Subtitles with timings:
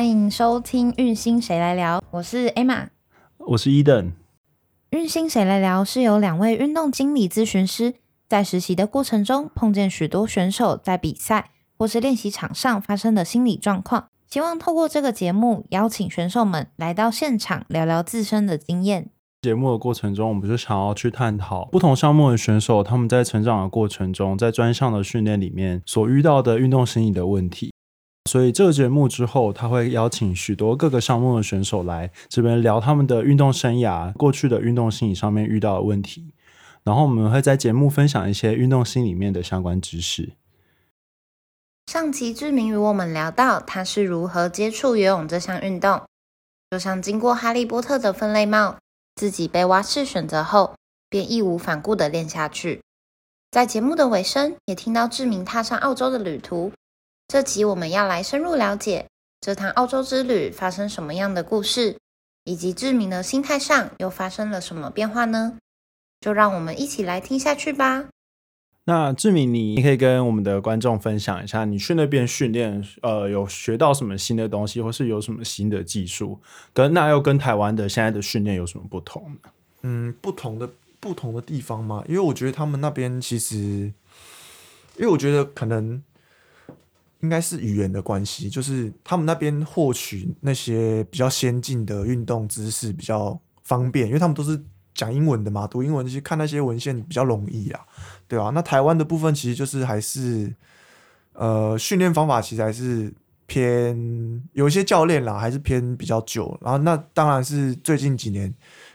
[0.00, 2.86] 欢迎收听《运星谁来聊》，我是 Emma，
[3.36, 4.10] 我是伊登。
[4.92, 7.92] 运星谁来聊是由两位运动经理咨询师
[8.26, 19.10] 在实习的过程中碰见许多选手在比赛或是练习场上发生的心理状况，希望透过这个节目邀请选手们来到现场聊聊自身的经验。
[19.42, 27.70] 节目的过程中，我们就想要去探讨不同项目的选手他们在成长的过程中，在专项的训练里面所遇到的运动心理的问题。
[28.26, 36.34] 所以这个节目之后，他会邀请许多各个项目的选手来这边聊他们的运动生涯、过去的运动心理上面遇到的问题，
[36.84, 40.34] 然后我们会在节目分享一些运动心里面的相关知识。
[41.86, 46.02] 上集志明与我们聊到他是如何接触游泳这项运动，
[46.70, 48.76] 就像经过哈利波特的分类帽，
[49.16, 50.74] 自己被蛙式选择后，
[51.08, 52.80] 便义无反顾的练下去。
[53.50, 56.70] 在节目的尾声，也听到志明踏上澳洲的旅途。
[57.30, 59.06] 这集我们要来深入了解
[59.40, 61.96] 这趟澳洲之旅发生什么样的故事，
[62.42, 65.56] 以及志明的心态上又发生了什么变化呢？
[66.20, 68.06] 就让我们一起来听下去吧。
[68.86, 76.40] 那志明，你可以跟我们的观众分享一下，你去那边训练，呃，有学到什么新的东西，或是有什么新的技术？
[76.74, 79.50] 跟那又跟台湾的现在的训练有什么不同呢？
[79.82, 82.02] 嗯，不同的不同的地方吗？
[82.08, 83.56] 因为我觉得他们那边其实，
[84.96, 86.02] 因为我觉得可能。
[87.20, 94.58] 应该是语言的关系，就是他们那边获取那些比较先进的运动知识比较方便，因为他们都是
[94.94, 97.80] 讲英文的嘛，读英文去看那些文献比较容易啊，
[98.26, 98.50] 对吧？
[98.54, 100.54] 那台湾的部分其实就是还是，
[101.34, 103.12] 呃，训练方法其实还是
[103.46, 106.58] 偏有一些教练啦，还是偏比较旧。
[106.62, 108.52] 然后那当然是最近几年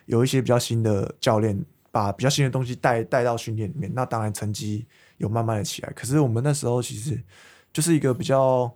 [0.07, 1.55] 有一些比较新的教练
[1.91, 4.83] 把比较新的东西带带到训练里面，那当然成绩
[5.19, 5.93] 有慢慢的起来。
[5.95, 7.21] 可是我们那时候其实。
[7.75, 8.73] 就是一个比较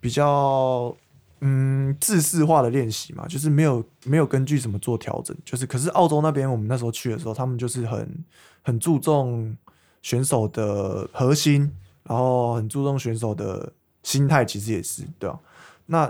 [0.00, 0.92] 比较
[1.40, 8.24] 嗯自式化的练习嘛，就是没有没有根据什么做调整，就是可是澳洲那边我们那时候去的时候，他们就是很
[8.64, 9.56] 很注重
[10.02, 11.70] 选手的核心，
[12.02, 15.38] 然后很注重选手的心态，其实也是对啊？
[15.86, 16.06] 那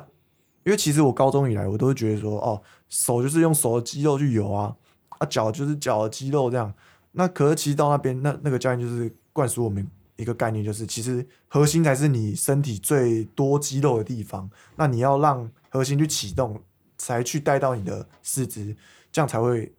[0.65, 4.75] 因为其实我高中以来我都觉得说，哦，手就是用手的肌肉去游啊，
[5.19, 6.73] 啊脚就是脚的肌肉这样，
[7.13, 9.87] 那可是其实到那边那那个教练就是灌输我们。
[10.17, 14.51] 一个概念就是，其实核心才是你身体最多肌肉的地方。
[14.77, 16.59] 那你要让核心去启动，
[16.97, 18.75] 才去带到你的四肢，
[19.13, 19.75] 这样才会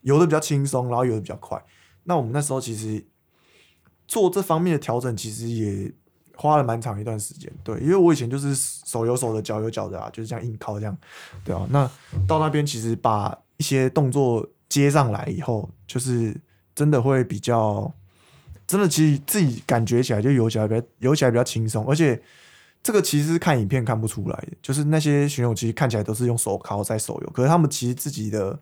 [0.00, 1.64] 游的比较轻松，然后游的比较快。
[2.02, 3.06] 那我们那时候其实
[4.08, 5.92] 做这方面的调整，其实也
[6.34, 7.48] 花了蛮长一段时间。
[7.62, 10.98] 对，因为我以前就是手有手的，脚有脚的啊，就是这样硬靠这样，
[11.44, 11.64] 对啊。
[11.70, 11.88] 那
[12.26, 16.36] 到那边其实把一些动作接上来以后，就是
[16.74, 17.94] 真的会比较。
[18.68, 22.22] 真的，其实自己感觉起来就游起来比较游起来比较轻松，而且
[22.82, 28.60] 这个其实是看影片看不出来的，就是那些选手其实看起来都是用手铐在手游，可是他们其实自己的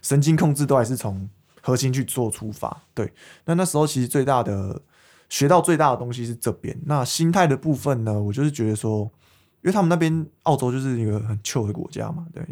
[0.00, 1.28] 神经控制都还是从
[1.60, 2.84] 核心去做出发。
[2.94, 3.12] 对，
[3.46, 4.80] 那那时候其实最大的
[5.28, 6.78] 学到最大的东西是这边。
[6.86, 9.10] 那心态的部分呢，我就是觉得说，
[9.62, 12.46] 因为他们那边澳洲就是一个很 chill 的国家嘛，对，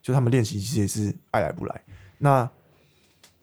[0.00, 1.82] 就他们练习其实也是爱来不来，
[2.18, 2.48] 那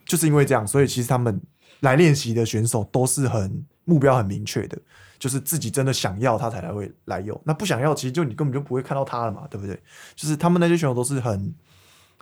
[0.05, 1.41] 就是因为这样，所以其实他们。
[1.81, 4.77] 来练习的选手都是很目标很明确的，
[5.19, 7.39] 就是自己真的想要他才来会来用。
[7.43, 9.77] 那不想要，其实就你根本就不会看到他了嘛，对不对？
[10.15, 11.53] 就是他们那些选手都是很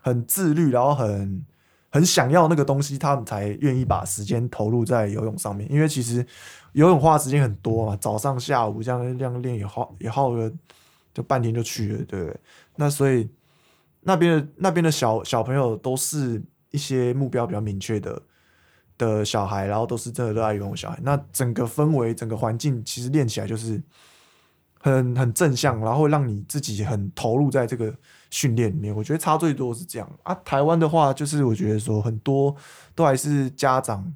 [0.02, 1.46] 很自律，然后很
[1.90, 5.70] 很想要那个东西，他们才愿意把时间投入在游泳上面。
[5.72, 6.26] 因为其实
[6.72, 10.50] 游泳花的时间很多嘛，早上、下午这样这样练也耗也耗了
[11.14, 12.40] 就半天就去了，对不对？
[12.78, 13.30] 那所以
[14.02, 16.42] 那边的那边的小小朋友都是
[16.72, 18.22] 一些目标比较明确的。
[19.00, 23.82] 的小孩，然后都是真的热爱游泳小孩，那整个氛围、整个环境其实练起来就是
[24.80, 27.92] 很很正向，然后让你自己很投入在这个
[28.30, 28.96] 训练里面。
[28.96, 30.36] 我觉得差最多是这样啊。
[30.46, 32.56] 台湾的话，就是我觉得说很多
[32.94, 34.14] 都还是家长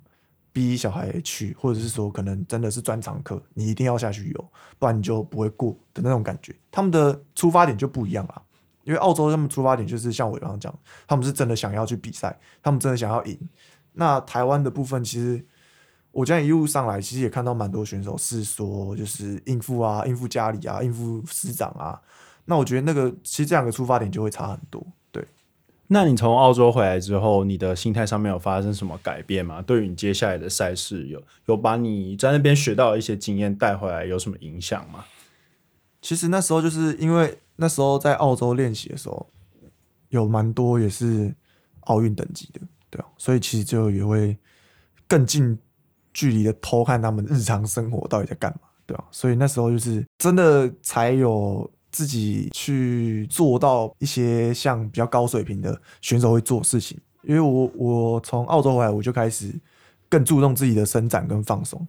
[0.51, 6.53] 逼小孩去，或者是说可能真的是专长课，你一定要下去游，不然你就不会过的那种感觉。
[6.69, 8.41] 他们的出发点就不一样了，
[8.83, 13.39] 因为澳洲他们出发点就是像我刚刚讲，他们是真的想要去比赛，他们真的想要赢。
[13.93, 15.45] 那台湾的部分，其实
[16.11, 22.01] 我这样一路上来，其实也看到蛮多选手是说，就是应付啊，应付家里啊，应付师长啊。
[22.45, 24.85] 那我觉得那个其实这两个出发点就会差很多。
[25.11, 25.25] 对，
[25.87, 29.61] 那你从澳洲回来之后，你的心态上面有发生什么改变吗？
[29.61, 35.05] 对于你接下来的赛事，有有把你在那边学到的一些经验带回来，有什么影响吗？
[36.01, 39.25] 其实那时候就是因为那时候在澳洲练习的时候，
[40.09, 41.33] 有蛮多也是
[41.81, 42.59] 奥运等级的。
[42.93, 44.37] 对啊，所以其实就也会
[45.07, 45.57] 更近
[46.13, 56.95] 距离的偷看他们日常生活到底在干嘛，对啊，所以那时候就是真的才有自己去做到一些像比较高水平的选手会做事情。
[57.23, 59.51] 因为我我从澳洲回来，我就开始
[60.07, 61.87] 更注重自己的伸展跟放松，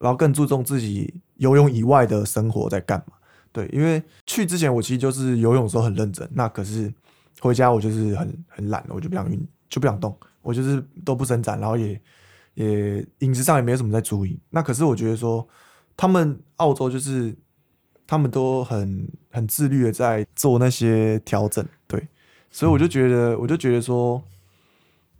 [0.00, 3.12] 然后更注重自己游泳以外的生活在干嘛。
[3.52, 6.92] 对，因为去之前我其实就是游泳的时候很认真，那可是
[7.40, 12.00] 回家我就是很很懒，我就不想运，就不想动，我就是都不伸展，然后也
[12.54, 14.38] 也饮食上也没有什么在注意。
[14.50, 15.48] 那可是我觉得说，
[15.96, 17.34] 他们澳洲就是
[18.06, 22.08] 他们都很很自律的在做那些调整，对，
[22.50, 24.22] 所以我就觉得，我就觉得说。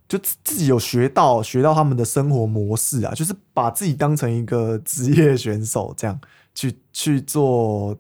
[0.09, 6.21] 就自自己有学到学到他们的生活模式啊，就是把自己当成一个职业选手这样
[6.55, 7.97] 去去做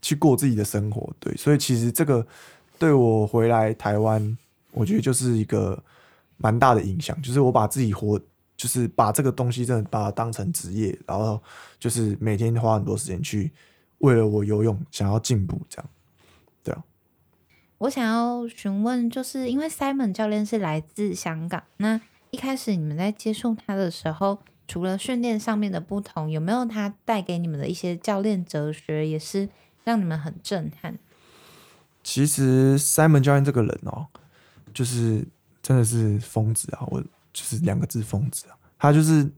[0.00, 2.26] 去过自己的生活，对，所以其实这个
[2.78, 4.38] 对我回来台湾，
[4.72, 5.78] 我觉得就是一个
[6.40, 8.18] 蛮大的影响，就是我把自己活，
[8.56, 11.40] 就是把这个东西真的把它当成职业，然后
[11.78, 13.52] 就是每天花很多时间去
[13.98, 15.90] 为了我游泳想要进步这样。
[16.62, 16.82] 对啊
[17.78, 22.00] 我想要询问，就是因为 Simon 教练是来自香港，那
[22.30, 24.38] 一开始你们在接触他的时候，
[24.68, 29.48] 除了训练上面的不同，有没有他带给你们的一些教练哲学，也是
[29.84, 30.98] 让你们很震撼？
[32.04, 34.06] 其实 Simon 教练这个人哦，
[34.72, 35.26] 就是
[35.62, 36.84] 真的是疯子啊！
[36.88, 37.00] 我
[37.32, 38.56] 就是两个字疯子啊！
[38.78, 39.30] 他就是，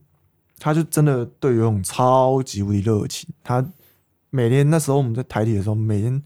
[0.59, 3.29] 他就真的对游泳超级无敌热情。
[3.43, 3.65] 他
[4.29, 6.23] 每天那时候我们在台体的时候，每天。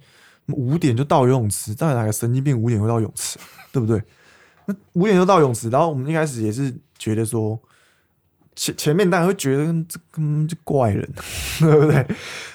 [0.54, 3.38] 五点就到游泳池，到底哪个神经病五点会到泳池，
[3.70, 4.02] 对不对？
[4.66, 7.60] 那五点就到泳池，然后我们一开始也是觉得说，
[8.56, 11.06] 前前面大家会觉得这根本就怪人，
[11.60, 12.08] 对不对？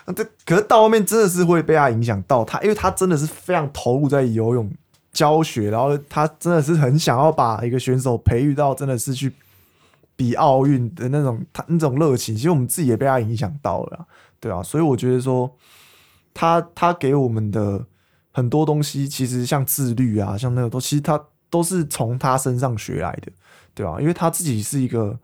[0.07, 4.73] 那这可是到后面真的是会被他影响到他，因为他真的是非常投入在游泳
[5.13, 9.33] 教学，然后他真的是很想要把一个选手培育到真的是去
[10.17, 14.07] 比奥运的那种他那种热情，其实我们自己也被他影响到了，
[14.41, 15.51] 对啊，所以我觉得说。
[16.35, 17.85] 他他给我们的
[18.33, 23.31] 很多东西，其实像自律啊，像那个都，其实他都是从他身上学来的，
[23.75, 24.01] 对吧？
[24.01, 25.15] 因为他自己是一个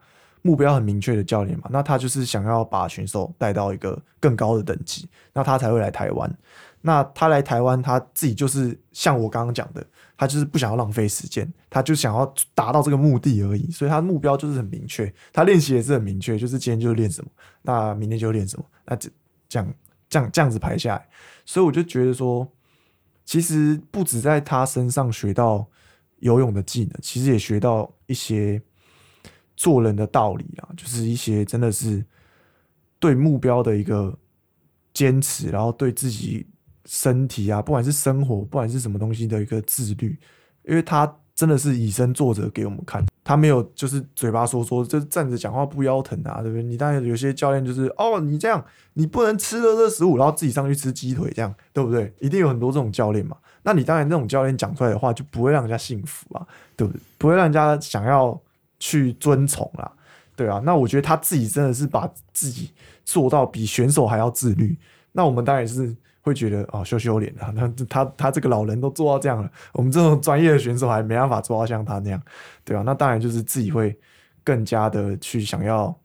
[0.43, 6.31] 目标很明确的教练嘛，那他就是想要把选手带到一个更高的等级，那他才会来台湾。
[6.80, 9.86] 那他来台湾，他自己就是像我刚刚讲的，
[10.16, 17.30] 他就是不想要浪费时间，他就想要达到这个目的而已，所以他的目标就是很明确，他练习也是很明确，就是今天就练什么，
[17.62, 19.10] 那明天就练什么，那这
[19.48, 19.75] 这样。
[20.10, 21.06] 这样这样子排下来，
[21.44, 22.50] 所以我就觉得说，
[23.26, 25.69] 其实不止在他身上学到
[26.20, 28.58] 游泳的技能，其实也学到一些
[29.54, 32.02] 做人的道理啊，就是一些真的是
[32.98, 34.19] 对目标的一个
[34.94, 36.46] 坚持，然后对自己
[36.88, 40.19] 身体啊，不管是生活，不管是什么东西的一个自律，
[40.64, 43.05] 因为他真的是以身作则给我们看。
[43.23, 46.62] 他没有，就是嘴巴说说，就站着讲话不腰疼啊，对不对？
[46.62, 48.64] 你当然有些教练就是，哦，你这样，
[48.94, 52.11] 你不能吃了这食物，然后自己上去吃鸡腿，这样对不对？
[52.20, 53.37] 一定有很多这种教练嘛。
[53.64, 57.00] 那你当然这种教练讲出来的话，就不会让人家信服啊，对不对？
[57.19, 58.40] 不会让人家想要
[58.79, 59.93] 去遵从啦，
[60.35, 60.62] 对啊。
[60.64, 62.73] 那我觉得他自己真的是把自己
[63.05, 64.75] 做到比选手还要自律。
[65.12, 65.94] 那我们当然是。
[66.28, 72.22] 会觉得哦羞羞脸啊， 那他他这个老人都做到这样了，我们这种专业的选手还没办法做到像他那样，
[72.64, 72.82] 对吧？
[72.84, 73.98] 那当然就是自己会
[74.44, 75.98] 更加的去想要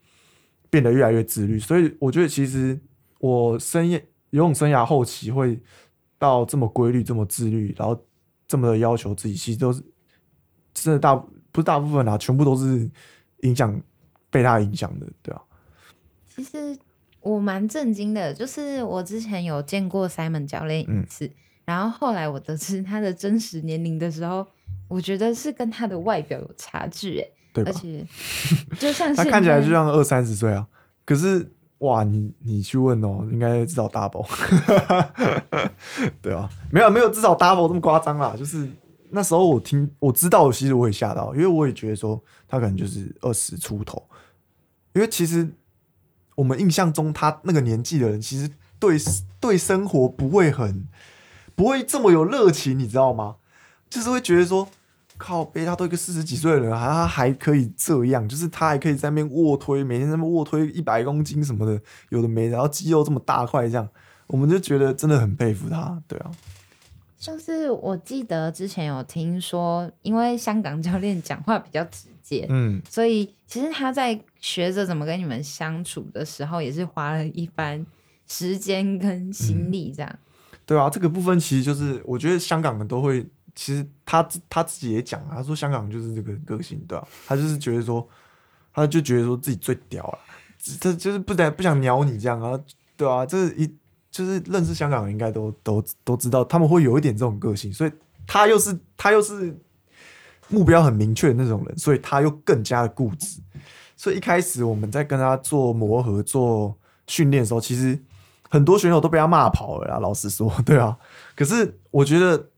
[0.70, 1.60] 变得越来越自律。
[1.60, 2.80] 所以我觉得其实
[3.20, 4.01] 我生涯
[4.32, 5.62] 游泳生涯后期会
[6.18, 8.01] 到这么规律、这么自律，然后
[8.48, 9.84] 这么的要求自己，其实都是
[10.74, 11.15] 真的大
[11.51, 12.89] 不是大部分啊，全部都是
[13.42, 13.80] 影响
[14.30, 15.42] 被他影响的，对吧？
[16.27, 16.77] 其实。
[17.24, 21.32] 我蛮震惊的，就是我之前有见过 Simon 教练一次，
[21.63, 24.46] 然后后来我得知他的真实年龄的时候，
[24.89, 28.06] 我觉得是跟他的外表有差距，哎，对，而且
[28.77, 30.68] 就像 他看起来就像二三十岁啊，
[31.06, 34.27] 可是哇，你你去问哦，应该至少 double，
[36.22, 38.68] 对啊，没有没有至少 double 这么夸张啦，就是
[39.12, 44.06] 那时候我听我知道，其实我也吓到，因为我也觉得说他可能就是二十出头，
[44.94, 45.50] 因为其实。
[46.36, 48.50] 我们印象中，他那个年纪的人，其实
[48.80, 48.98] 对
[49.40, 50.88] 对生活不会很
[51.56, 53.36] 不会这么有热情，你知道吗？
[53.90, 54.68] 就是会觉得说，
[55.18, 63.88] 靠背，他都一个四十几岁的人，还他还可以这样，就是他还可以在那边卧推，每天在那边卧推一百公斤什么的，有的没，然后肌肉这么大块，这样，
[64.28, 66.32] 我们就觉得真的很佩服他，对啊。
[67.24, 77.86] 就是我记得之前有听说，因为香港教练讲话比较直接，嗯，所以其实他在学着怎么跟你们相处的时候，也是花了一番
[78.27, 80.20] 时间跟心力，这样。
[80.65, 83.25] 对啊，这个部分其实就是我觉得香港人都会，
[83.56, 87.08] 其实他他自己也讲，他说香港就是这个个性，对吧？
[87.25, 88.06] 他就是觉得说，
[88.74, 90.20] 他就觉得说自己最屌了，
[90.82, 92.60] 他就是不得不想鸟你这样啊，
[92.98, 93.74] 对啊，这一
[94.13, 97.91] 就是认识香港人应该都都都知道，他们会有一点这种个性，所以
[98.27, 99.60] 他又是他又是
[100.50, 103.41] 目标很明确的那种人，所以他又更加的固执。
[103.98, 106.77] 所以一开始我们在跟他做磨合、做
[107.08, 108.00] 训练的时候，其实
[108.51, 109.98] 很多选手都被他骂跑了啦。
[109.98, 110.96] 老实说， 对啊。
[111.36, 112.50] 可是我觉得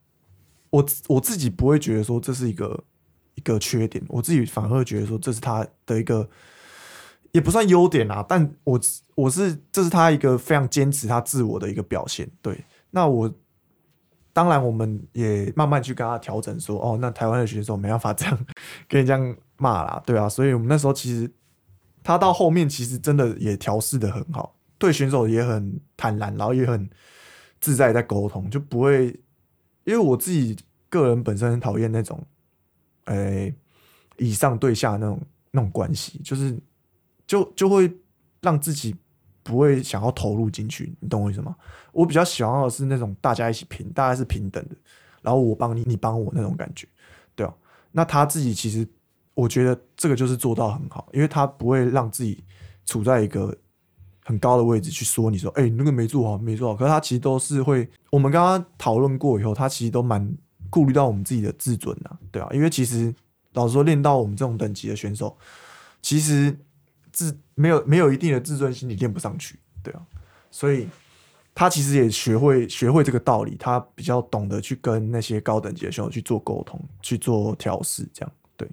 [0.71, 2.83] 我我自己不会觉得说这是一个
[3.35, 6.27] 一个缺点，我自己反而会觉得说这是他的一个
[7.35, 8.25] 也不算优点啦。
[8.27, 8.79] 但我
[9.15, 12.29] 我是这是他一个非常坚持他自我的一个表现。
[12.41, 13.31] 对，那我
[14.31, 18.45] 当然我们也慢慢去跟他调整说，哦，那台湾的选手没办法这样
[18.87, 19.17] 跟人家
[19.57, 20.29] 骂啦，对啊。
[20.29, 21.29] 所以我们那时候其实
[22.03, 26.89] 他到后面其实真的也调试的很好，对选手也很坦然，然后也很。
[27.61, 29.07] 自在在沟通，就不会，
[29.85, 30.55] 因为我自己
[30.87, 32.23] 个人本身很讨厌那种，
[33.05, 33.55] 诶，
[34.17, 36.55] 以上对下那种那种关系，就是
[37.27, 37.91] 就就会
[38.41, 38.95] 让自己
[39.43, 41.55] 不会想要投入进去，你懂我意思吗？
[41.91, 44.75] 我比较喜欢的是那种大家一起平，大家是平等的，
[45.21, 46.87] 然后我帮你，你帮我那种感觉，
[47.35, 47.53] 对啊。
[47.91, 48.87] 那他自己其实，
[49.33, 52.43] 我觉得这个就是做到很好，因为他不会让自己
[52.85, 53.55] 处在一个。
[54.27, 56.75] 很高的位置去说，你说，哎，你那个没做好，没做好。
[56.75, 60.27] 可是他其实都是会，我们刚刚讨论过以后，他其实都蛮
[60.67, 63.13] 顾虑到我们自己的自尊呐，对啊，因为其实
[63.53, 65.37] 老实说，练到我们这种等级的选手，
[66.01, 66.57] 其实
[67.15, 70.01] 自没有没有一定的自尊心，你练不上去，对啊。
[70.51, 70.85] 所以
[71.53, 78.69] 他其实也学会学会这个道理，他比较懂得去跟那些高等级的选手去做沟通，去做调试，这样对。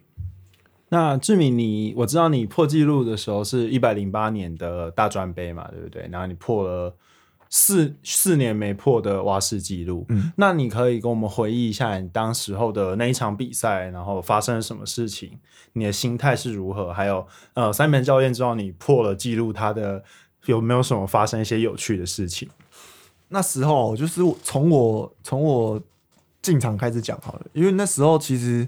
[0.89, 6.09] 那志敏，你我知道你破纪录的时候是一百零八年的大专杯嘛，对不对？
[6.11, 6.95] 然后你破了
[7.53, 10.05] 四四年没破的蛙式纪录。
[10.09, 15.39] 嗯，那你可以跟我们回忆一下你当时候的那一场比赛，然后发生了什么事情？
[15.75, 16.93] 你的心态是如何？
[16.93, 20.03] 还有，呃，三门教练知道你破了纪录，他的
[20.47, 22.49] 有没有什么发生一些有趣的事情？
[23.29, 25.81] 那时候就是从我从我
[26.41, 28.67] 进场开始讲好了，因为那时候其实。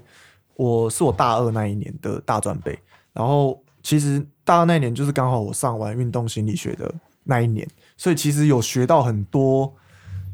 [0.57, 2.79] 我是我大二那一年的大专杯，
[3.11, 6.89] 然后其实大二那一年就是刚好我上完运动心理学的
[7.25, 9.75] 那一年，所以其实有学到很多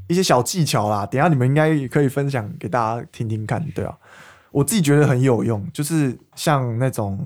[0.07, 1.05] 一些小技巧啦。
[1.05, 3.97] 等下你们应该也可以分享给大家听听看，对啊，
[4.51, 7.25] 我自己觉得很有用，就是像那种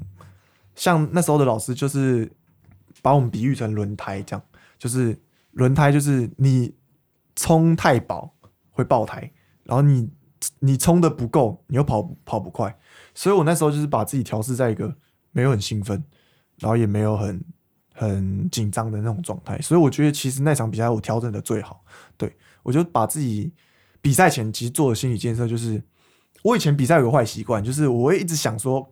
[0.76, 2.32] 像那时候的老师，就是
[3.02, 4.44] 把我们比喻成轮胎这样，
[4.78, 5.18] 就是
[5.52, 6.74] 轮胎就是你
[7.36, 8.34] 充太饱
[8.72, 9.32] 会爆胎，
[9.64, 10.10] 然后你
[10.60, 12.78] 你充的不够，你又跑跑不快。
[13.14, 14.94] 所以我那时候就是把自己调试在一个
[15.32, 16.04] 没有很兴奋，
[16.60, 17.42] 然后也没有很
[17.96, 19.60] 很紧张的那种状态。
[19.62, 21.84] 所以我觉得其实那场比赛我调整的最好。
[22.18, 23.52] 对我就把自己
[24.02, 25.82] 比赛前其实做的心理建设就是，
[26.44, 28.88] 我以前比赛有个坏习惯，就是我会一直想说，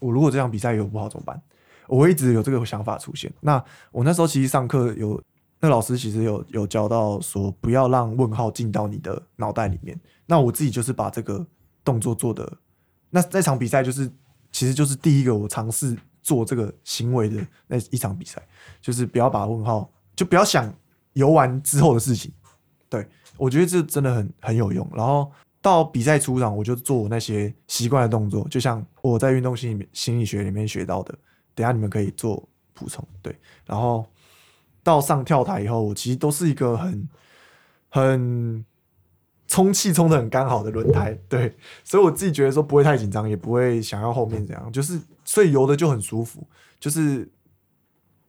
[0.00, 1.40] 我如果这场比赛有不好怎么办？
[1.88, 3.32] 我会一直有这个想法出现。
[3.40, 5.22] 那我那时候其实上课有
[5.60, 9.98] 那老师其实有有教到说，不要让问号进到你的脑袋里面。
[10.26, 11.46] 那我自己就是把这个
[11.84, 12.50] 动作做的。
[13.10, 14.10] 那那场比赛就是，
[14.50, 18.40] 其实就是第一个我尝试做这个行为的那一场比赛，
[18.80, 20.72] 就是不要把问号，就不要想
[21.12, 22.32] 游完之后的事情。
[22.88, 24.88] 对我觉得这真的很很有用。
[24.94, 31.14] 然后到比赛出场，我就做我那些习惯的动作，就像我在运动心理心理学里面学到的。
[31.54, 33.06] 等下你们可以做补充。
[33.20, 33.36] 对，
[33.66, 34.06] 然后
[34.82, 37.08] 到上跳台以后，我其实都是一个很
[37.88, 38.64] 很。
[39.52, 41.54] 充气充的很刚好的轮胎， 对，
[41.84, 46.46] 所以我自己觉得说不会太紧张，也不会想要后面怎样，就是所以游的就很舒服，
[46.80, 47.30] 就是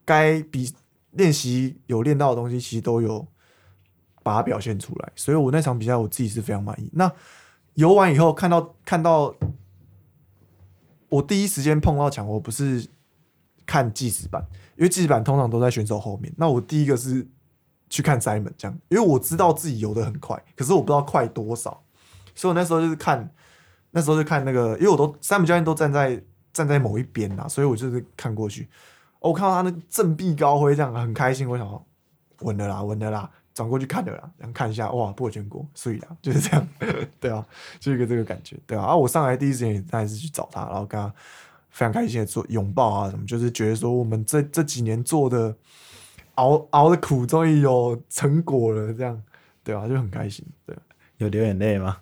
[0.03, 0.69] 该比
[1.11, 3.25] 练习有练到的东西，其实都有
[4.21, 6.89] 把它表现出来，所以我那场比赛我自己是非常满意。
[6.91, 7.09] 那
[7.75, 9.33] 游完以后看到看到
[11.07, 12.85] 我第一时间碰到墙，我不是
[13.65, 17.25] 看计时板，因为计时板通常都在选手后面，那我第一个是。
[17.93, 21.83] 去看 Simon 这样，因为我知道自己游的很快，可是我不知道快多少，
[22.33, 23.29] 所以我那时候就是看，
[23.91, 26.19] 那时候就看那个，因为我都 Simon 教练都站在
[26.51, 28.67] 站在某一边呐，所以我就是看过去，
[29.19, 31.85] 我看到他那振臂高挥这样很开心，我想
[32.39, 36.67] 稳了啦，稳了啦，转过去看了啦，然后看一下哇破全国，所以啦 就是这样，
[37.19, 37.45] 对啊，
[37.79, 41.13] 就一个这个感觉，对啊，啊我上来第一时间也当然是去找他，然后跟他
[41.69, 45.55] 非常开心的做拥抱啊什么，就是觉得说我们这这几年做的。
[46.35, 49.21] 熬熬的苦终于有成果了，这样
[49.63, 49.87] 对吧？
[49.87, 50.45] 就很开心。
[50.65, 50.75] 对，
[51.17, 51.97] 有流眼泪吗？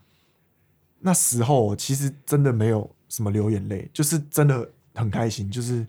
[0.99, 5.85] 那时候其实真的没有什么流眼泪，就是真的很开心，就是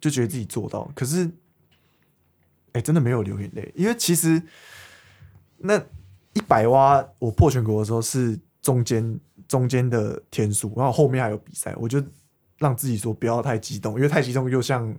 [0.00, 0.90] 就觉得自己做到。
[0.94, 1.30] 可是，
[2.72, 4.42] 哎，真的没有流眼泪，因为其实
[5.58, 5.78] 那
[6.32, 12.02] 一百蛙我破全国的时候是中间中间的天数，然后后面还有比赛，我就
[12.58, 14.96] 让自己说不要太激动，因为太激动又像。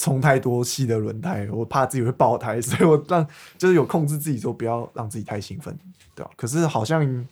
[0.00, 3.26] 充太多气的轮胎，我怕自己会爆胎，所以我让
[3.58, 5.78] 就是有控制自己说不要让自己太兴奋，
[6.14, 7.26] 对吧、可是好像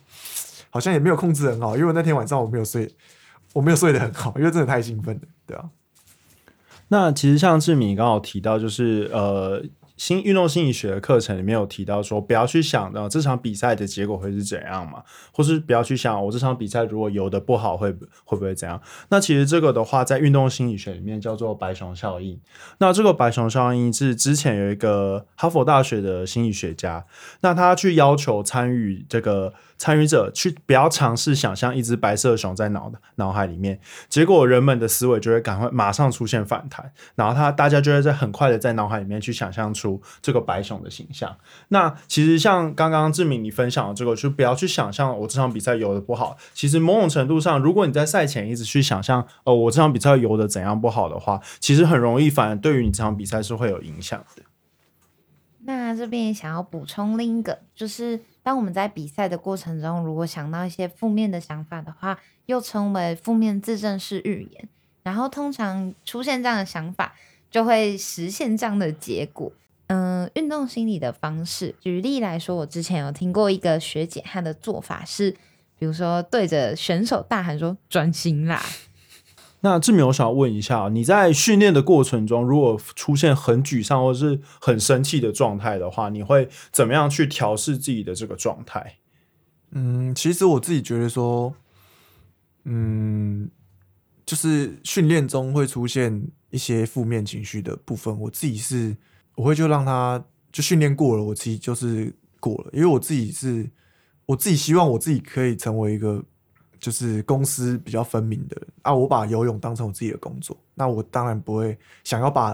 [0.69, 2.87] 好像也没有控制很好，因为那天晚上我没有睡，
[3.53, 5.67] 我没有睡得很好，因为真的太兴奋了，对啊。
[6.89, 9.63] 那其实像志敏刚好提到，就是呃，
[9.99, 15.03] 新运动心理学的课程里面有提到说，不要去想呃这场比赛的结果会是怎样嘛，
[15.33, 17.91] 或是不要去想我这场比赛如果游的不好会
[18.23, 18.81] 会不会怎样。
[19.09, 22.39] 那其实这个的话，在运动心理学里面叫做白熊效应。
[22.77, 27.05] 那这个白熊效应是之前有一个哈佛大学的心理学家，
[27.41, 39.88] 那他去要求参与这个参与者去不要尝试想象一只白色熊在脑脑海里面，结果人们的思维就会赶快马上出现反弹，然后他大家就会在很快的在脑海里面去想象出
[40.21, 41.37] 这个白熊的形象。
[41.69, 46.35] 那其实像刚刚志明你分享的这个，就不要去想象我这场比赛游的不好。
[46.53, 54.43] 其实某种程度上，如果你在赛前一直去想象，呃，我这场比赛游的怎样不好的话，其实很容易反而对于你这场比赛是会有影响的。
[55.61, 62.17] 那这边也想要补充另一个，就是当我们在比赛的过程中，如果想到一些负面的想法的话，
[62.47, 64.67] 又称为负面自证式预言。
[65.03, 67.13] 然后通常出现这样的想法，
[67.51, 69.51] 就会实现这样的结果。
[69.89, 75.31] 嗯，运动心理的方式，举例来说，我之前有听过一个学姐，她的做法是，
[75.79, 78.63] 比如说对着选手大喊说“专心啦
[79.61, 88.97] ”，那志明，我想要问一下，你在训练的过程中，如果出现很沮丧或是很生气的状态的话，你会怎么样去调试自己的这个状态？
[89.71, 91.55] 嗯，其实我自己觉得说，
[92.65, 93.49] 嗯，
[94.23, 98.95] 就是训练中会出现一些负面情绪的部分，我自己是
[99.39, 103.65] 我会就让他就训练过了，我自己就是过了，因为我自己是
[104.25, 106.21] 我自己希望我自己可以成为一个
[106.77, 112.53] 就是公司比较分明的人啊，我把游泳当成我自己的工作，那我当然不会想要把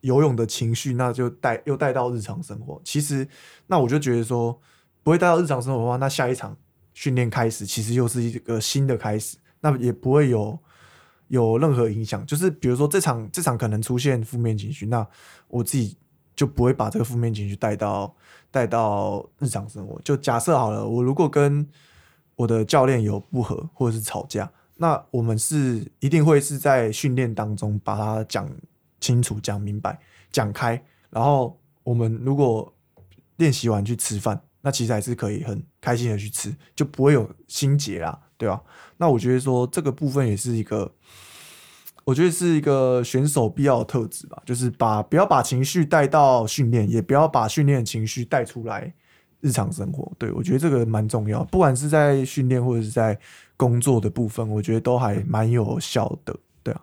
[0.00, 2.82] 游泳的情绪那就带又带到日常生活。
[2.82, 3.24] 其实
[3.68, 4.60] 那我就觉得说
[5.04, 6.56] 不会带到日常生活的话，那下一场
[6.94, 10.58] 训练开始其实又是一个新的开始，那也不会有
[11.28, 12.26] 有任何影响。
[12.26, 15.06] 就是比如说这场这场可能出现负面情绪，那
[15.46, 15.96] 我自己
[16.34, 18.14] 就不会把这个负面情绪带到
[18.50, 20.00] 带到日常生活。
[20.02, 21.66] 就假设好了，我如果跟
[22.36, 28.50] 我的教练有不和或者是吵架，那我们是一定会是在训练当中把它讲
[29.00, 29.98] 清楚、讲明白、
[30.32, 32.72] 讲开，然后我们如果
[33.36, 38.60] 练习完去吃饭，那其实还是可以很开心的去吃，就不会有心结啦，对吧？
[38.96, 40.90] 那我觉得说这个部分也是一个，
[42.04, 48.92] 我觉得是一个选手必要的特质吧，就是把不要把情绪带到训练，也不要把训练情绪带出来
[49.40, 50.12] 日常生活。
[50.18, 53.18] 对我觉得这个蛮重要，不管是在训练或者是在
[53.56, 56.36] 工作的部分，我觉得都还蛮有效的。
[56.62, 56.82] 对啊，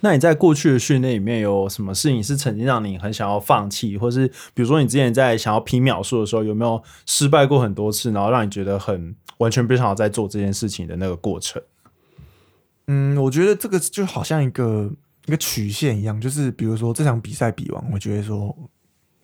[0.00, 11.60] 那你在过去的训练里面有什么事情是曾经让你很想要放弃，或是比如说你之前在想要拼秒数的时候，有没有失败过很多次，然后让你觉得很完全不想要再做这件事情的那个过程？
[12.92, 14.90] 嗯，我觉得这个就好像一个
[15.26, 18.52] 一个曲线一样，就是比如说这场比赛比完，我觉得说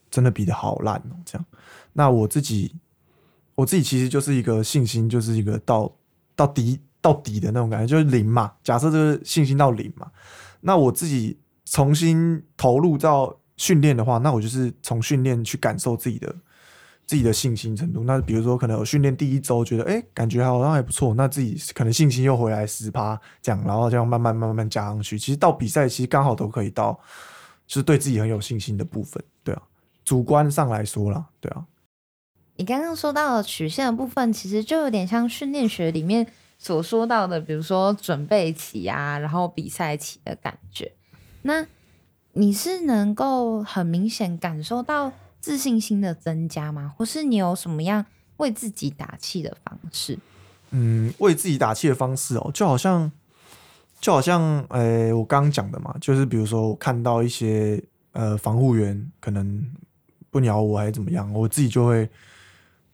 [0.09, 1.45] 真的比的好烂哦，这样。
[1.93, 2.77] 那我自己
[3.57, 5.93] 我自己其实就是一个信心，就是一个到
[6.37, 8.53] 到底到底的那种感觉，就是零嘛。
[8.63, 10.09] 假设这个信心到零嘛，
[10.61, 16.33] 那我自己重新投入到训练的话，那我就是从训练去感受自己的
[17.07, 18.03] 自己的信心程度。
[18.05, 25.19] 那比如说，可能我训练第一周觉得，哎、感觉好像还不错，那自己可能信心又回来十趴这样，然后这样慢慢慢慢加上去。
[25.19, 26.93] 其实到比赛，其实刚好都可以到，
[27.67, 29.23] 就是对自己很有信心的部分。
[29.45, 29.63] 对啊，
[30.05, 31.65] 主观上来说啦，对啊。
[32.57, 36.27] 你刚刚说到的曲线的部分，其实就有点像训练学里面
[36.59, 40.91] 所说到的，比如说准备期啊，然后比赛期的感觉。
[41.43, 41.67] 那
[42.33, 45.13] 你是能够很明显感受到
[45.47, 46.93] 自信心的增加吗？
[46.97, 48.05] 或是你有什么样
[48.39, 50.19] 为自己打气的方式？
[50.73, 53.13] 嗯，为自己打气的方式哦，就好像，
[54.01, 57.81] 就好像，呃，我刚刚讲的嘛，就是比如说我看到一些
[58.11, 59.65] 呃防护员可能
[60.33, 62.11] 不鸟我还是怎么样，我自己就会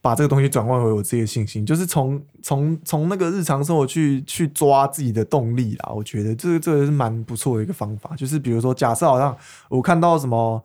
[0.03, 5.91] 把这个东西转换为我自己的信心，就是从从从那个日常生活去去抓自己的动力啦。
[5.95, 9.35] 我觉得这个这个是蛮不错的一个方法，就是比如说，假设好像
[9.71, 10.63] 我看到什么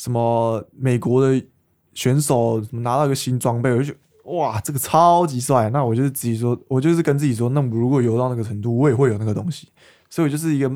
[0.00, 1.44] 什么美国的
[1.92, 5.68] 选手什么拿到一个新装备，我就觉哇，这个超级帅！
[5.68, 9.68] 那我就是自己说，我就是跟自己说，那如果游到那个程度，我也会有那个东西。
[10.08, 10.72] 所以我就是一个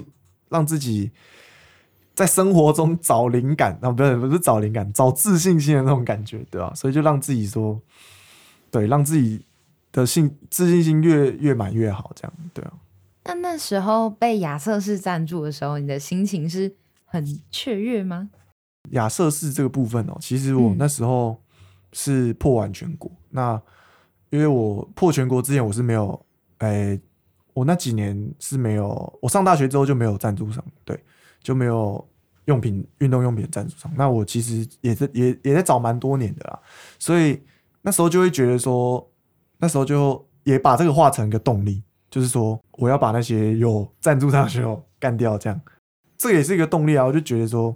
[0.50, 1.10] 让自己
[2.14, 6.70] 在生活中找灵感，啊，不是不是找灵感，找自信心的那种感觉，对吧？
[6.74, 7.80] 所以就让自己说，
[8.70, 9.46] 对，让自己
[9.90, 12.72] 的信自信心越越满越好，这样，对啊。
[13.24, 18.28] 那那时候被亚瑟士赞助的时候，你的心情是很雀跃吗？
[18.90, 21.40] 亚瑟士这个部分哦，其实我嗯那时候
[21.92, 23.10] 是破完全国。
[23.30, 23.60] 那
[24.30, 26.26] 因为我破全国之前我是没有，
[26.58, 26.98] 哎、
[27.52, 30.98] 我那几年是没有，我上大学之后就没有赞助商，对，
[31.40, 32.04] 就没有
[32.46, 33.92] 用品运动用品的赞助商。
[33.96, 36.58] 那我其实也是也也在找蛮多年的啦，
[36.98, 37.40] 所以
[37.82, 39.08] 那时候就会觉得说，
[39.58, 45.60] 那时候就也把这个化成一个动力，就是说我要把那些有赞助商的选手干掉，这样，
[46.16, 47.04] 这也是一个动力啊。
[47.04, 47.74] 我就觉得说，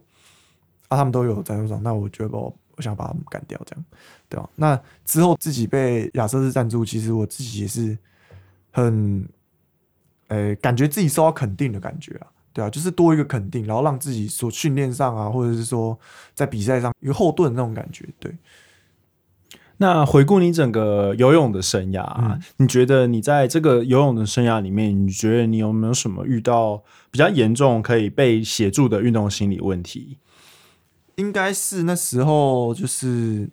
[0.89, 3.85] 啊，他们都有赞助商，那我觉得我我想把他们干掉，这样，
[4.29, 7.97] 对吧、那之后自己被亚瑟士赞助，其实我自己也是
[8.71, 9.29] 很，
[10.29, 15.99] 呃，感觉自己受到肯定的感觉啊，对啊，就是多一个肯定，然后让自己所训练上啊，或者是说
[16.35, 18.35] 在比赛上有后盾的那种感觉，对。
[19.81, 30.19] 那回顾你整个游泳的生涯、啊，嗯你觉得你在这个游泳的生涯里面，你觉得你有没有什么遇到比较严重可以被协助的运动心理问题？
[31.19, 33.49] 应该是那时候就是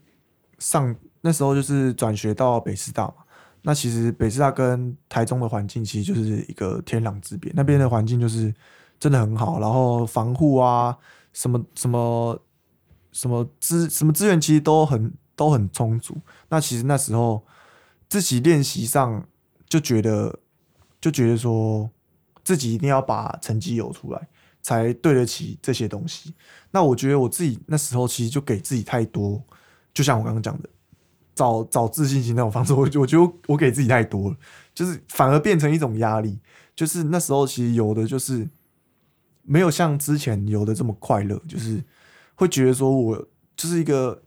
[0.60, 3.16] 上那时候就是转学到北师大嘛。
[3.64, 8.54] 那其实北师大跟台中的环境其实就是一个天壤之别，那边的环境就是
[9.00, 10.96] 真的很好，然后防护啊，
[11.34, 12.40] 什么什么
[13.12, 16.16] 什么资什么资源其实都很都很充足。
[16.50, 17.44] 那其实那时候
[18.08, 19.28] 自己练习上
[19.68, 20.40] 就觉得
[21.02, 21.90] 就觉得说
[22.44, 24.28] 自己一定要把成绩有出来，
[24.66, 26.34] 才对得起这些东西。
[26.72, 29.40] 那我觉得我自己那时候其实就给自己太多，
[29.94, 30.68] 就像我刚刚讲的，
[31.36, 34.38] 找找自信心那种方式，我我觉得我给自己太多了，
[34.74, 36.40] 就是反而变成一种压力。
[36.76, 38.50] 就是那时候其实有的就是
[39.44, 41.80] 没有像之前有的这么快乐，就是
[42.34, 43.16] 会觉得说我
[43.56, 44.20] 就是一个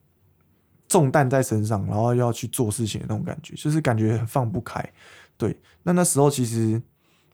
[0.87, 4.89] 重担在身上，然后要去做事情的那种感觉，就是感觉很放不开。
[5.37, 6.81] 对，那那时候其实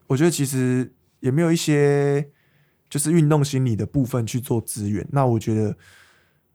[0.07, 2.27] 我觉得其实也没有一些
[2.95, 5.05] 就是运动心理的部分去做资源。
[5.11, 5.75] 那我觉得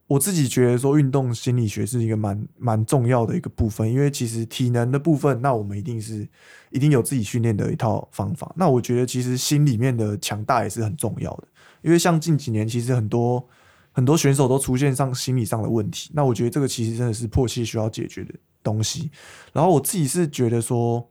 [0.06, 6.26] 我自己觉得说，运动心理学是一个蛮蛮重要的一个部分，因为其实体能的部分，那我们一定是
[6.70, 8.50] 一定有自己训练的一套方法。
[8.56, 11.48] 那我觉得其实心里面的强大也是很重要的，
[11.82, 13.46] 因为像近几年其实很多
[13.92, 19.10] 很多选手都出现上心理上的问题，那我觉得这个其实真的是迫切需要解决的东西。
[19.52, 21.06] 然后我自己是觉得说，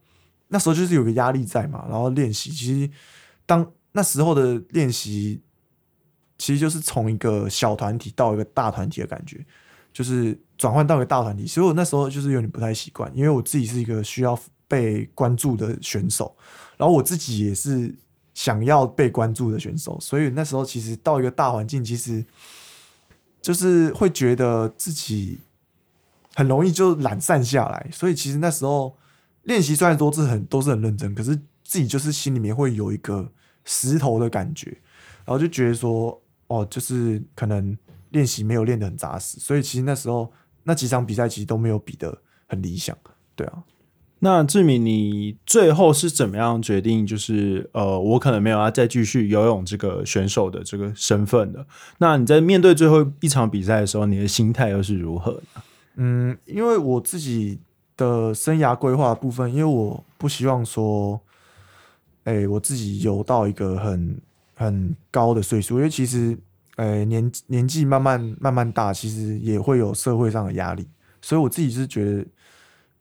[0.47, 2.91] 那时候就是有个压力在嘛，然后练习，其实
[3.45, 5.41] 当那时候的练习，
[6.37, 9.45] 其实就是从一个小团体到一个大团体的感觉，
[9.91, 11.47] 就是转换到一个大团体。
[11.47, 16.35] 所以我那时候就是有点不太习惯，因为我自己是一个需要被关注的选手，
[16.77, 17.93] 然后我自己也是
[18.33, 22.23] 想要被关注的选手，所以那时候其实到一个大环境，其实
[23.41, 25.39] 就是会觉得自己
[26.35, 28.95] 很容易就懒散下来，所以其实那时候
[29.43, 33.31] 练习虽然都是很都是很认真，可是自己就是心里面会有一个
[33.71, 34.71] 石头的感觉，
[35.23, 37.77] 然后就觉得说，哦，就是可能
[38.09, 42.97] 练习没有练得很扎实，所以其实那时候那几场比赛其实都没有比得很理想，
[43.35, 43.61] 对啊，
[44.21, 47.05] 那志明，你最后是怎么样决定？
[47.05, 51.65] 就是呃，我可能没有要再继续游泳这个选手的这个身份的。
[51.99, 55.61] 那你在面对最后一场比赛的时候，你的心态又是如何呢？
[55.95, 57.59] 嗯，因为我自己
[57.95, 61.21] 的生涯规划部分，因为我不希望说，
[62.29, 64.21] 哎、我自己游到一个很
[64.55, 66.37] 很高的岁数，因为其实，
[66.75, 70.87] 哎、年年纪慢慢慢慢大，其实也会有社会上的压力，
[71.23, 72.23] 所以我自己是觉得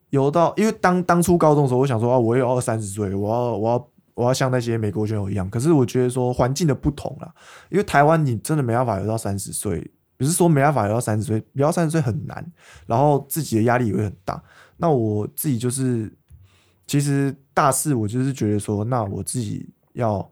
[0.09, 7.31] 游到，因为当当初高中的时候，我想说啊，我也要三十岁，我要我要我要像那些美国选手一样，可是我觉得说环境的不同啦，
[7.69, 12.53] 因为台湾你真的没办法游到三十岁，不是说没办法游到三十岁，游到三十岁很难，
[12.87, 14.43] 然后自己的压力也会很大。
[14.79, 16.11] 那我自己就是，
[16.89, 20.29] 其实大四我就是觉得说，那我自己要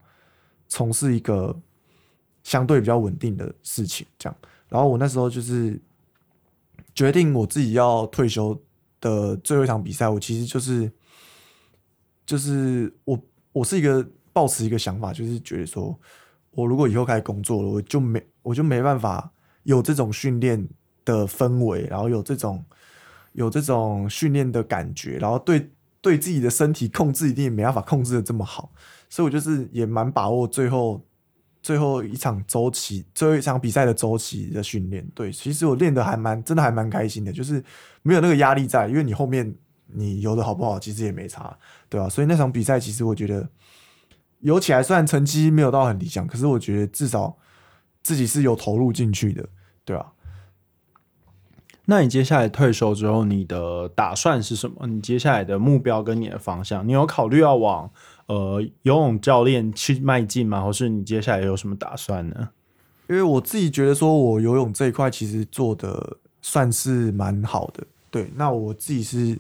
[0.66, 1.54] 从事一个
[2.42, 4.36] 相对比较稳定的事情，这样。
[4.68, 5.80] 然后我那时候就是
[6.94, 8.58] 决定我自己要退休
[9.00, 10.90] 的最后一场比赛，我其实就是
[12.24, 13.20] 就是我
[13.52, 15.96] 我是一个抱持一个想法，就是觉得说
[16.52, 19.30] 我如果以后开始工作了，我就没我就没办法
[19.64, 20.66] 有这种训练
[21.04, 22.64] 的氛围，然后有这种
[23.34, 25.70] 有这种训练的感觉，然后对
[26.06, 28.70] 对自己的身体控制一定也没办法控制的这么好，
[29.10, 31.04] 所以我就是也蛮把握最后
[31.60, 35.04] 最后一场周期，最后一场比赛的周期的训练。
[35.16, 37.60] 对，其实我练的还蛮真的还蛮开心的，就是
[38.02, 39.52] 没有那个压力在，因为你后面
[39.88, 43.48] 你游的好不好，其实也没差，对吧、所以那场比赛其实我觉得
[44.38, 47.36] 游起来虽然成绩没有到很理想，可是我觉得至少
[48.04, 49.44] 自己是有投入进去的，
[49.84, 50.12] 对吧、
[51.86, 54.86] 那你接下来退休之后，你的打算是什么？
[54.86, 57.90] 你接下来的目标跟你的方向，你有考虑要往
[58.26, 60.60] 呃游泳教练去迈进吗？
[60.62, 62.50] 或是你接下来有什么打算呢？
[63.08, 67.84] 因为我自己觉得说，我游泳这一块其实做的算是蛮好的。
[68.10, 69.38] 对，那我自己是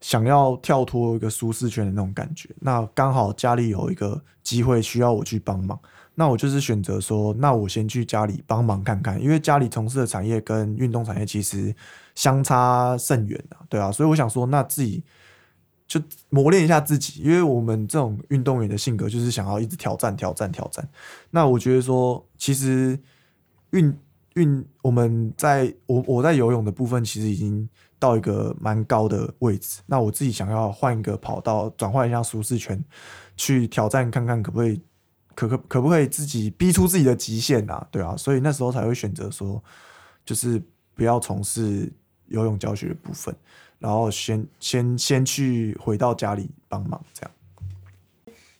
[0.00, 2.48] 想要跳脱一个舒适圈的那种感觉。
[2.60, 5.78] 那刚好家里有一个机会需要我去帮忙，
[6.14, 11.74] 那我就是选择说，那我先去家里帮忙看看，因为家里从事的产业跟运动产业其实
[12.14, 15.02] 相差甚远啊，对啊，所以我想说，那自己。
[15.90, 20.88] 就磨练一下自己，因为我们这种运动员的性格就是想要一直挑战、挑战、挑战。
[21.30, 22.96] 那我觉得说，其实
[23.70, 23.92] 运
[24.34, 27.68] 运我们在我我在游泳的部分，其实已经
[28.00, 29.80] 到一个蛮高的位置。
[29.86, 32.82] 那我自己想要换一个跑道，转换一下舒适圈，
[33.36, 34.82] 去挑战看看可不可以，
[35.36, 37.86] 可可可不可以自己逼出自己的极限啊？
[37.92, 39.62] 对啊，所以那时候才会选择说，
[40.24, 40.60] 就是
[40.94, 41.92] 不要从事
[42.26, 43.32] 游泳教学的部分。
[43.78, 47.30] 然后先先先去回到家里帮忙，这样。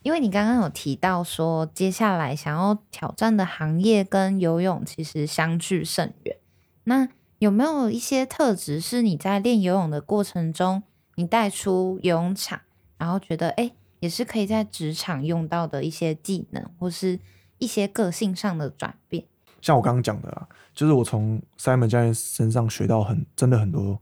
[0.03, 6.39] 因为你刚刚有提到说，接下来想要挑战的行业跟游泳其实相距甚远。
[6.85, 7.07] 那
[7.41, 10.83] 有没有一些特质是你在练游泳的过程中，
[11.15, 12.61] 你带出游泳场，
[12.99, 17.19] 然后觉得哎，也是可以在职场用到的一些技能，或是
[17.57, 19.25] 一些个性上的转变？
[19.63, 23.99] 像我刚刚讲的啦，就是我从 Simon 教练身上学到很真的很多。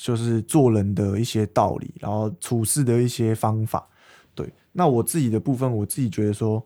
[0.00, 3.84] 就是做人的一些道理，然后处事的一些方法。
[4.32, 6.64] 对，那我自己的部分，我自己觉得说，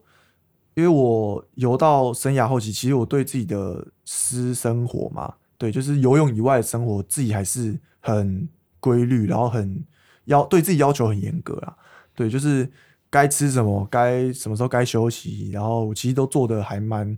[0.75, 8.45] 因为我游到生涯后期，其实我对自己的私生活嘛，对，就是游泳以外的生活，自己还是很
[8.81, 9.81] 规律，然后很
[10.25, 11.73] 要对自己要求很严格啦。
[12.13, 12.69] 对，就是
[13.09, 17.17] 该吃什么，该什么时候该休息，然后其实都做的还蛮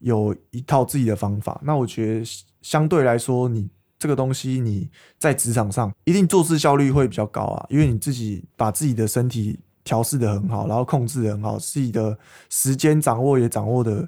[0.00, 1.58] 有一套自己的方法。
[1.64, 2.26] 那我觉得
[2.60, 3.68] 相对来说，你。
[3.98, 12.16] 这个东西你在职场上一定做事效率会比较高啊，因为你自己把自己的身体调试的很好，然后控制的很好，自己的
[12.50, 14.06] 时间掌握也掌握的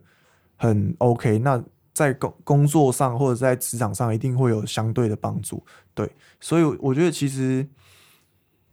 [0.56, 1.38] 很 OK。
[1.38, 1.64] 那
[1.98, 5.60] 在工工作上或者在职场上一定会有相对的帮助。
[5.94, 6.08] 对，
[6.38, 7.66] 所以我觉得其实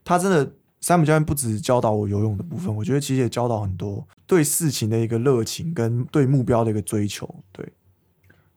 [0.04, 7.44] 他真的山姆教练不止教导我游泳的部分，我觉得其实也教导很多对事情的一个热情跟对目标的一个追求。
[7.52, 7.68] 对。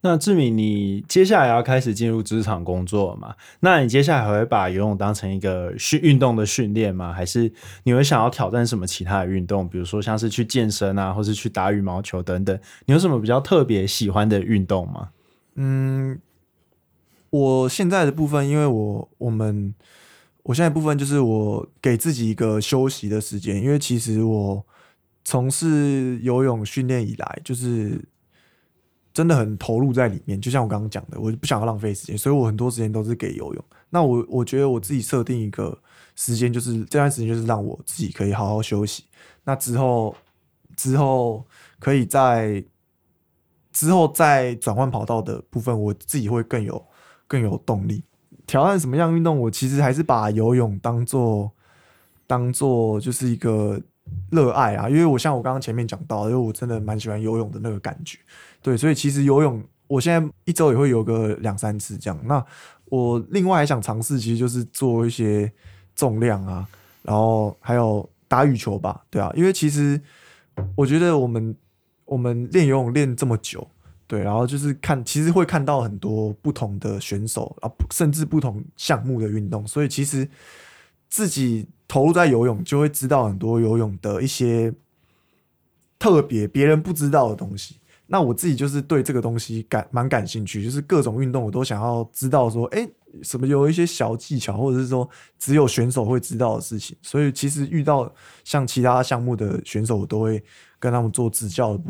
[0.00, 3.34] 那志敏，你接下来要开始进入职场工作了嘛？
[3.61, 7.12] 那你接下来还会把游泳当成一个训运动的训练吗？
[7.12, 9.68] 还是你会想要挑战什么其他的运动？
[9.68, 12.56] 比如说像是去健身啊，或是去打羽毛球等等？
[12.87, 15.08] 你有什么比较特别喜欢的运动吗？
[15.56, 16.20] 嗯，
[17.30, 19.74] 我现在的部分，因为我我们
[20.44, 24.64] 我现在部分就是我给自己一个休息的时间，因为其实我
[25.24, 28.00] 从事游泳训练以来，就是。
[29.18, 33.64] 真的很投入在里面，就像我刚刚讲的，我不想要浪费时间，所以我很多时间都是给游泳。
[33.90, 35.76] 那我我觉得我自己设定一个
[36.14, 39.02] 时间，就是这段时间就是让我自己可以好好休息。
[39.42, 40.14] 那之后
[40.76, 41.44] 之后
[41.81, 42.64] 可以在
[43.72, 46.81] 之后再转换跑道的部分，我自己会更有
[47.26, 48.04] 更有动力。
[48.46, 49.37] 挑战什么样运动？
[49.37, 51.50] 我其实还是把游泳当做
[52.28, 53.83] 当做就是一个
[54.30, 58.18] 热爱啊，因为我像我刚刚前面讲到，因为我真的蛮喜欢游泳的那个感觉。
[58.60, 62.18] 对，所以其实游泳，我现在一周也会游个两三次这样。
[62.24, 62.44] 那
[62.86, 65.50] 我另外还想尝试，其实就是做一些
[65.94, 66.66] 重量啊，
[67.02, 70.00] 然后还有打羽球吧，对啊，因为其实
[70.74, 71.54] 我觉得我们
[72.04, 73.66] 我们练游泳练这么久，
[74.06, 80.28] 对，然后就是看，其实会看到很多不同的选手啊，甚至不同项目的运动，所以其实
[81.08, 84.72] 自己投入在游泳，就会知道很多游泳的一些
[85.98, 87.76] 特别别人不知道的东西。
[88.10, 92.88] 那我自己就是对这个东西感蛮感兴趣，就是各种运动我都想要知道，说哎，
[93.22, 95.06] 什么有一些小技巧，或者是说
[95.38, 96.96] 只有选手会知道的事情。
[97.02, 98.10] 所以其实遇到
[98.44, 100.42] 像其他项目的选手，我都会
[100.78, 101.82] 跟他们做指教的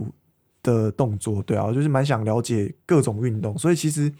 [0.61, 1.40] 的动作。
[1.44, 3.57] 对啊，就是蛮想了解各种运动。
[3.57, 4.12] 所以其实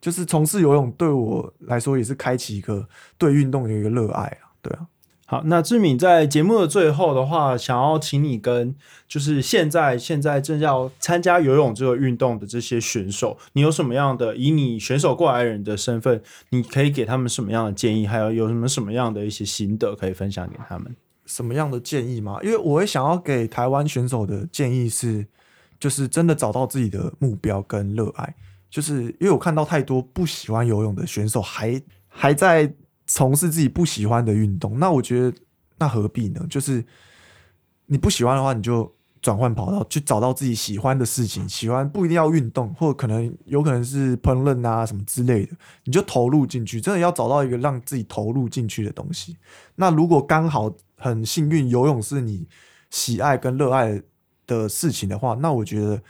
[0.00, 4.50] 就是从事游泳对我来说也是开启一个对运动的一个热爱啊。
[4.62, 4.86] 对啊。
[5.26, 8.74] 好，那志敏在节目的最后的话，想要请你跟
[9.06, 18.08] 就是现在现在正要参加游泳这个运动的这些选手，你有什么样的以你选手过来人的身份，你可以给他们什么样的建议？
[18.08, 20.96] 还有有什么什么样的一些心得可以分享给他们？
[21.26, 22.40] 什么样的建议吗？
[22.42, 25.24] 因为我会想要给台湾选手的建议是，
[25.78, 28.34] 就是真的找到自己的目标跟热爱，
[28.70, 32.72] 就是因为我看到太多不喜欢游泳的选手还还在。
[33.12, 35.36] 从事自己不喜欢的运动，那我觉得
[35.78, 36.46] 那何必呢？
[36.48, 36.84] 就是
[37.86, 38.88] 你不喜欢的话，你就
[39.20, 41.48] 转换跑道，去找到自己喜欢的事情。
[41.48, 46.80] 喜欢不一定要运动，或者可能有可能是烹饪啊什么之类的，你就投入进去。
[46.80, 49.36] 真的要找到一个让自己投入进去的东西。
[49.74, 52.46] 那如果刚好很幸运，游泳是你
[52.90, 54.00] 喜爱跟热爱
[54.46, 56.00] 的事情的话，那我觉得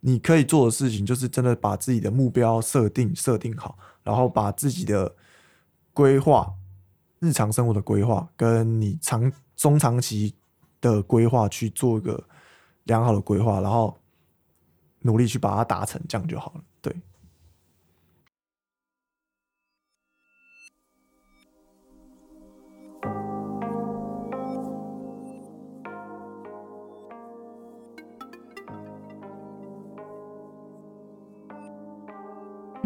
[0.00, 5.14] 你可以做的事情就是真的把自己的目标设定设定好，然后把自己的
[5.92, 6.52] 规划、
[7.18, 10.34] 日常生活的规划跟你长中长期
[10.80, 12.24] 的规划去做一个
[12.84, 13.98] 良好的规划，然后
[15.00, 16.64] 努力去把它达成，这样就好了。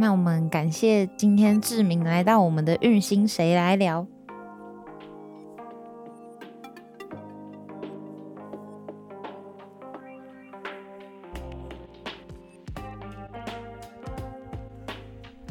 [0.04, 4.06] 那我们感谢今天志明来到我们的运星谁来聊。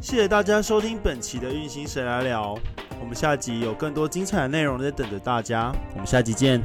[0.00, 2.56] 谢谢大家收听本期的运行谁来聊，
[3.00, 6.62] 我们下集有更多精彩的内容在等着大家，我们下集见。